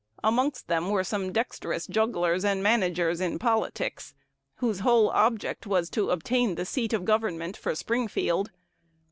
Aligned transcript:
Amongst 0.23 0.67
them 0.67 0.89
were 0.89 1.03
some 1.03 1.31
dexterous 1.31 1.85
jugglers 1.85 2.43
and 2.43 2.63
managers 2.63 3.21
in 3.21 3.37
politics, 3.37 4.15
whose 4.55 4.79
whole 4.79 5.11
object 5.11 5.67
was 5.67 5.91
to 5.91 6.09
obtain 6.09 6.55
the 6.55 6.65
seat 6.65 6.91
of 6.91 7.05
government 7.05 7.55
for 7.55 7.75
Springfield. 7.75 8.49